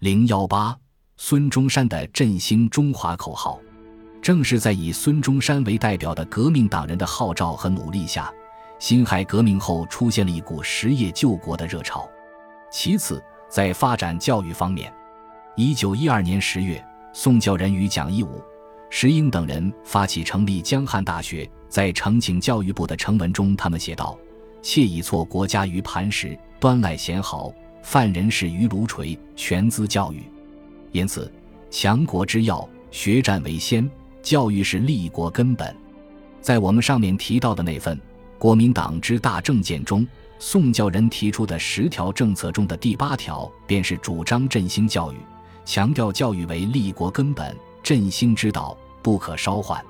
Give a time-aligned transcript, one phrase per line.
[0.00, 0.78] 零幺八，
[1.16, 3.58] 孙中山的振兴中华口号，
[4.22, 8.32] 正是在以孙中山为代表的革命党人的号召和努力下，
[8.78, 12.08] 辛亥革命后出现了一股实业救国的热潮。
[12.70, 14.92] 其次，在发展教育方面，
[15.56, 16.80] 一九一二年十月，
[17.12, 18.40] 宋教仁与蒋义武、
[18.90, 24.16] 石英等人发起成立江汉大学，在呈请教育部的呈文中，他们写道
[24.62, 27.52] ：“窃以错国家于磐石，端赖贤豪。”
[27.82, 30.22] 犯人是于炉锤，全资教育。
[30.92, 31.30] 因此，
[31.70, 33.88] 强国之要，学战为先，
[34.22, 35.74] 教育是立国根本。
[36.40, 37.98] 在我们上面提到的那份
[38.38, 40.06] 国民党之大政见中，
[40.38, 45.16] 宋教仁提出的十条政策中的第八条，便是主张振兴教育，
[45.64, 49.84] 强调教育为立国根本，振兴之道不可稍缓。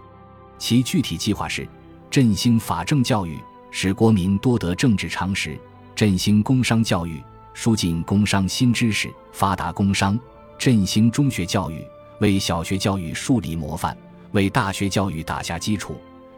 [0.56, 1.68] 其具体计划是：
[2.10, 3.38] 振兴法政教育，
[3.70, 5.52] 使国民多得政治常识；
[5.94, 7.22] 振兴工商教育。
[7.60, 10.16] 疏进工商新知识，发达工商，
[10.56, 11.84] 振兴中学教育，
[12.20, 13.98] 为小学教育树立模范，
[14.30, 15.94] 为大学教育打下基础；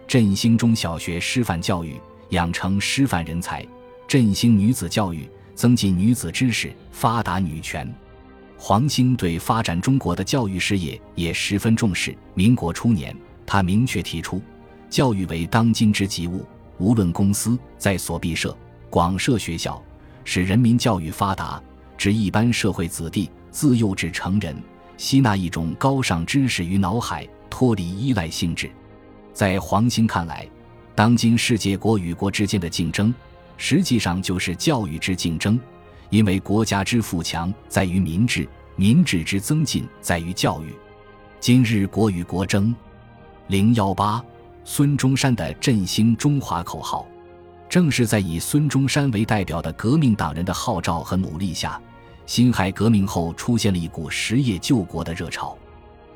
[0.09, 3.63] 振兴中小学师范教育，养成师范人才；
[4.09, 7.87] 振兴女子教育，增进女子知识，发达女权。
[8.57, 12.17] 黄兴对发展中国的教育事业也十分重视。
[12.33, 14.41] 民国初年，他明确提出，
[14.89, 16.47] 教育为当今之急务，
[16.79, 18.57] 无论公司在所必设，
[18.89, 19.85] 广设学校。
[20.25, 21.63] 使人民教育发达，
[21.97, 24.57] 指一般社会子弟自幼至成人，
[24.97, 28.71] 吸纳一种高尚知识于脑海，脱离依赖性质。
[29.33, 30.49] 在黄兴看来，
[30.95, 33.15] 当今世界国与国之间的竞争，
[33.57, 35.59] 实际上就是教育之竞争，
[36.11, 40.75] 因为国家之富强在于民智，民智之增进在于教育。
[41.39, 42.75] 今日国与国争，
[43.49, 44.23] 零幺八，
[44.65, 47.07] 孙中山的振兴中华口号。
[47.71, 51.81] 正是在以孙中山为代表的革命党人的号召和努力下，
[52.27, 55.57] 辛亥革命后出现了一股实业救国的热潮。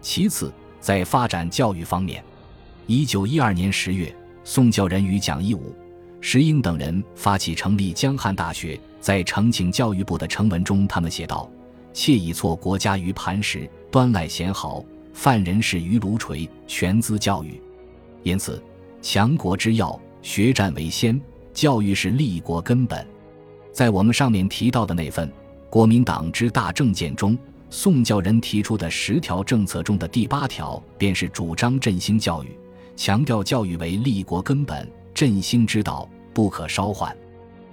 [0.01, 2.25] 其次，在发展教育方面，
[2.89, 5.73] 一九一二年十月，宋教仁与蒋义武、
[6.21, 11.49] 石英等人发起成立江汉大学，在呈请教育部的呈文中，他们写道
[11.95, 17.63] ：“窃以错国家于磐石，端赖贤豪，犯人事于炉锤，全资教育。”
[18.25, 18.61] 因此，
[19.01, 21.21] 强国之要，学战为先。
[21.55, 23.07] 教育是立国根本，
[23.73, 25.33] 在我们上面提到的那份
[25.71, 27.39] 国民党之大政见中，
[27.71, 32.59] 宋教仁提出的十条政策中的第八条，便是主张振兴教育，
[32.97, 37.17] 强调教育为立国根本，振兴之道不可稍缓。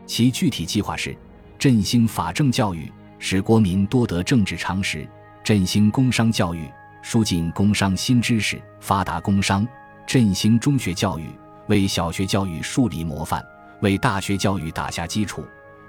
[0.06, 1.18] 其具体计划是：
[1.58, 5.08] 振兴法政教育，使国民多得政治常识；
[5.44, 6.70] 振兴工商教育，
[7.02, 9.66] 输进工商新知识，发达工商；
[10.06, 11.26] 振兴中学教育，
[11.68, 13.44] 为小学教育树立模范。
[13.82, 15.44] 为大学教育打下基础，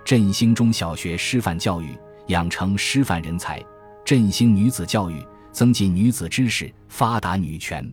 [0.04, 1.97] 振兴中小学师范教育，
[2.28, 3.58] 养成师范人才；
[4.04, 5.22] 振兴女子教育，
[5.53, 7.86] 增进女子知识，发达女权。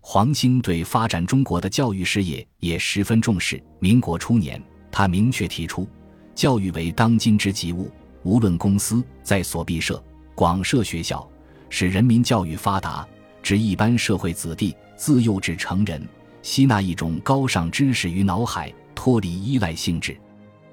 [0.00, 3.62] 黄兴对发展中国的教育事业也十分重视。
[3.78, 5.88] 民国初年，他明确提出，
[6.34, 7.90] 教育为当今之急务，
[8.22, 10.02] 无论公司在所必设，
[10.34, 11.26] 广设学校，
[11.70, 13.08] 使人民教育发达，
[13.42, 16.06] 指一般社会子弟自幼至成人，
[16.42, 18.70] 吸纳一种高尚知识于脑海。
[19.02, 20.14] 脱离依赖性质，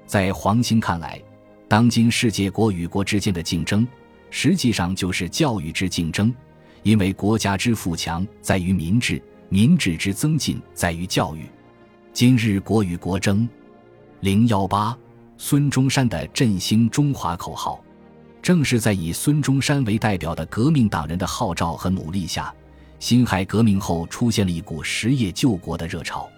[0.04, 1.18] 在黄兴看来，
[1.66, 3.88] 当今世界国与国之间的竞争，
[4.28, 6.30] 实际上就是教育之竞争，
[6.82, 11.46] 因为国家之富强在于民智，民智之增进在于教育。
[12.12, 13.48] 今日国与国争，
[14.20, 14.94] 零幺八，
[15.38, 17.82] 孙中山的振兴中华口号，
[18.42, 22.54] 正是在以孙中山为代表的革命党人的号召和努力下，
[22.98, 26.28] 辛亥革命后出现了一股实业救国的热潮。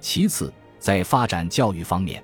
[0.00, 0.52] 其次。
[0.78, 2.22] 在发展教育方面，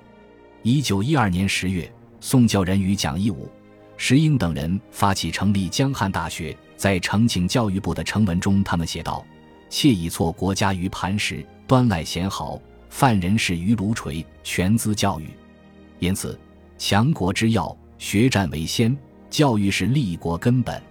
[0.63, 3.49] 一九一二年十月，宋教仁与蒋义武、
[3.97, 9.25] 石英等人发起成立江汉大学，在呈请教育部的呈文中，他们写道
[9.69, 15.29] ：“窃以错国家于磐石，端赖贤豪，犯人事于炉锤，全资教育。”
[15.99, 16.39] 因此，
[16.77, 18.97] 强国之要，学战为先，
[19.29, 20.81] 教育是立国根本。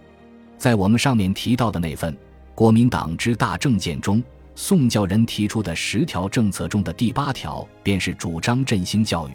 [0.57, 2.17] 在我们上面提到的那份
[2.55, 4.23] 国民党之大政见中。
[4.57, 9.33] 宋教仁提出的十条政策中的第八条，便是主张振兴教育，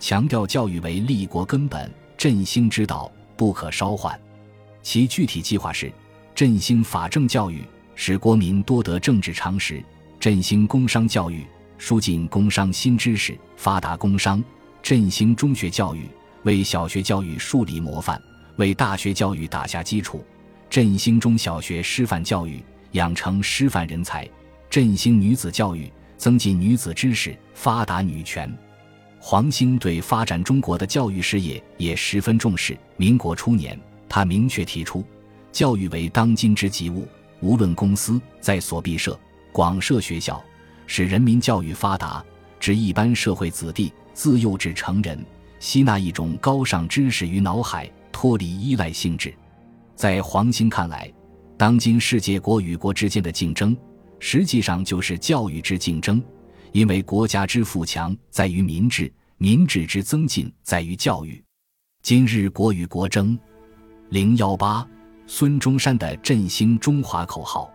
[0.00, 4.18] 强调教育为立国根本，振兴之道不可稍缓。
[4.82, 5.92] 其具体计划是：
[6.34, 7.62] 振兴法政教育，
[7.94, 9.82] 使国民多得政治常识；
[10.18, 11.44] 振兴工商教育，
[11.76, 14.42] 输进工商新知识，发达工商；
[14.82, 16.08] 振兴中学教育，
[16.44, 18.20] 为小学教育树立模范，
[18.56, 20.18] 为大学教育打下基础；
[20.70, 24.26] 振兴中小学师范教育，养成师范人才。
[24.72, 28.50] 振兴女子教育，增进女子知识，发达女权。
[29.20, 32.74] 黄兴对发展中国的教育事业也十分重视。
[32.96, 33.78] 民国初年，
[34.08, 35.04] 他明确提出，
[35.52, 37.06] 教育为当今之急务，
[37.40, 39.20] 无论公司在所必设，
[39.52, 40.42] 广设学校，
[40.86, 42.24] 使人民教育发达，
[42.58, 45.22] 指一般社会子弟自幼至成人，
[45.60, 49.34] 吸纳一种高尚知识于脑海，脱离依赖性质。
[49.94, 51.12] 在黄兴看来，
[51.58, 53.76] 当今世界国与国之间的竞争，
[54.24, 56.22] 实际上就是教育之竞争，
[56.70, 61.42] 因为国家之富强在于民智，民智之增进在于教育。
[62.02, 63.36] 今日国与国争。
[64.10, 64.86] 零幺八，
[65.26, 67.68] 孙中山的振兴中华口号，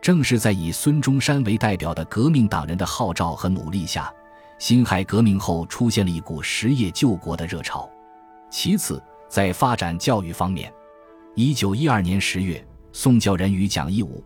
[0.00, 4.10] 正是在以孙中山为代表的革命党人的号召和努力下，
[4.58, 7.86] 辛亥革命后出现了一股实业救国的热潮。
[8.50, 10.72] 其次，在发展教育方面，
[11.34, 14.24] 一九一二年十月，宋教仁与蒋义武、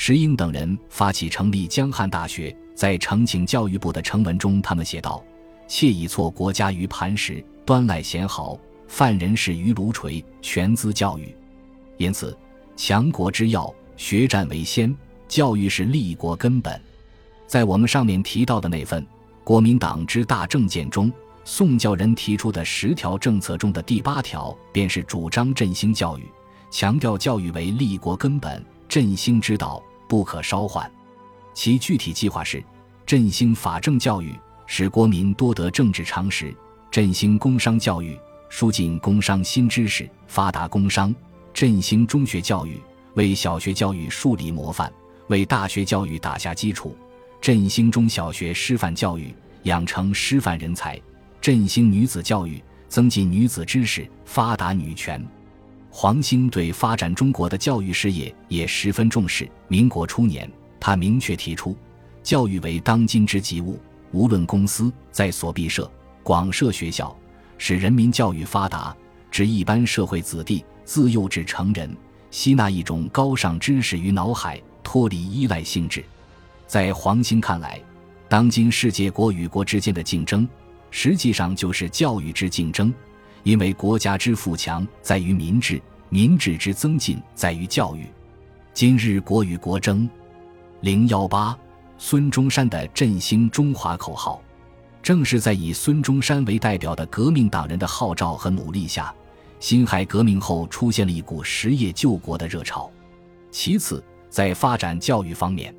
[0.00, 5.20] 石英等人发起成立江汉大学，在呈请教育部的呈文中，他们写道
[5.66, 8.56] ：“窃以错国家于磐石，端赖贤豪。”
[8.86, 11.34] 犯人士于炉锤，全资教育。
[11.96, 12.34] 因此，
[12.76, 14.96] 强国之要，学战为先，
[15.26, 16.80] 教育是立国根本。
[17.48, 19.04] 在我们上面提到的那份
[19.42, 21.12] 国民党之大政见中，
[21.44, 26.22] 宋教仁提出的十条政策中的第八条，便是主张振兴教育，
[26.70, 30.90] 强调教育为立国根本、振兴之道，不可稍缓。
[31.54, 32.64] 其具体计划是：
[33.06, 34.34] 振兴法政教育，
[34.66, 36.48] 使国民多得政治常识；
[36.90, 38.18] 振兴工商教育。
[38.50, 41.14] 输进工商新知识，发达工商，
[41.52, 42.80] 振兴中学教育，
[43.12, 44.90] 为小学教育树立模范，
[45.26, 46.96] 为大学教育打下基础；
[47.42, 49.34] 振兴中小学师范教育，
[49.64, 50.98] 养成师范人才；
[51.42, 52.58] 振兴女子教育，
[52.88, 55.22] 增进女子知识，发达女权。
[56.00, 59.50] 黄兴对发展中国的教育事业也十分重视。
[59.66, 60.48] 民国初年，
[60.78, 61.76] 他明确提出，
[62.22, 63.80] 教育为当今之急务，
[64.12, 65.90] 无论公司在所必设，
[66.22, 67.12] 广设学校。
[67.58, 68.96] 使人民教育发达，
[69.28, 71.92] 指一般社会子弟自幼至成人，
[72.30, 76.04] 吸纳一种高尚知识于脑海，脱离依赖性质。
[76.68, 77.80] 在黄兴看来，
[78.28, 80.48] 当今世界国与国之间的竞争，
[80.92, 82.94] 实际上就是教育之竞争，
[83.42, 88.06] 因为国家之富强在于民智，民智之增进在于教育。
[88.72, 90.08] 今日国与国争，
[90.82, 91.58] 零幺八，
[91.96, 94.42] 孙中山的振兴中华口号。
[95.02, 99.14] 正是在以孙中山为代表的革命党人的号召和努力下，
[99.58, 102.90] 辛亥革命后出现了一股实业救国的热潮。
[103.50, 105.74] 其次，在发展教育方面，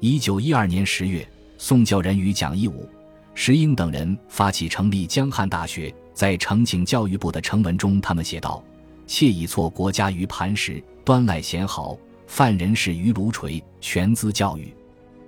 [0.00, 1.28] 一九一二年十月，
[1.58, 2.88] 宋教仁与蒋义武、
[3.34, 8.62] 石英等人发起成立江汉大学，在呈请教育部的呈文中，他们写道
[9.06, 14.72] ：“窃以错国家于磐石，端赖贤豪，犯人士于炉锤，全资教育。”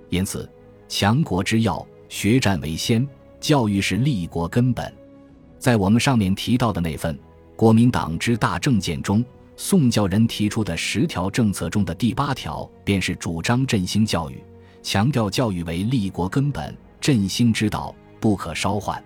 [0.09, 0.49] 因此，
[0.87, 3.07] 强国之要，学战为先。
[3.41, 4.91] 教育是立国根本，
[5.59, 7.15] 在我们上面提到的那份
[7.55, 9.23] 国民党之大政见中，
[9.55, 14.41] 宋教仁提出的十条政策中的第八条，便是主张振兴教育，
[14.81, 19.03] 强调教育为立国根本、振兴之道，不可稍缓。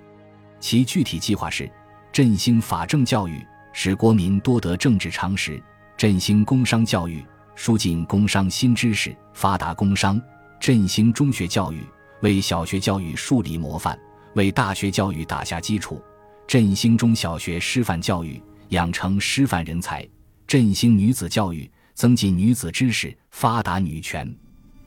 [0.59, 1.69] 其具体计划是：
[2.11, 5.61] 振兴法政教育，使国民多得政治常识；
[5.97, 7.23] 振兴工商教育，
[7.56, 10.19] 输进工商新知识，发达工商；
[10.59, 11.83] 振兴中学教育，
[12.21, 13.97] 为小学教育树立模范。
[14.35, 16.01] 为大学教育打下基础，
[16.47, 20.07] 振兴中小学师范教育，养成师范人才；
[20.45, 24.31] 振兴女子教育，增进女子知识，发达女权。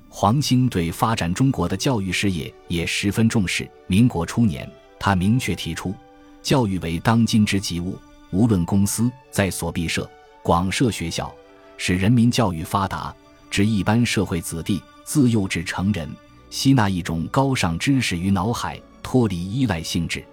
[0.09, 3.69] 黄兴对发展中国的教育事业也十分重视。
[3.88, 4.71] 民国初年，
[5.04, 5.92] 他明确提出，
[6.44, 7.99] 教育为当今之急务，
[8.30, 10.09] 无论公司在所必设，
[10.44, 11.35] 广设学校，
[11.76, 13.12] 使人民教育发达，
[13.50, 16.09] 指一般社会子弟自幼至成人，
[16.50, 18.80] 吸纳一种高尚知识于脑海。
[19.02, 20.25] 脱离依赖性质，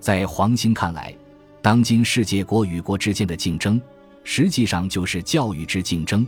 [0.00, 1.14] 在黄兴看来，
[1.60, 3.78] 当今世界国与国之间的竞争，
[4.24, 6.26] 实际上就是教育之竞争，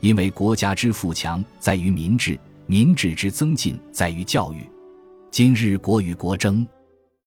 [0.00, 4.68] 因为国家之富强在于民智，民智之增进在于教育。
[5.30, 6.66] 今日国与国争。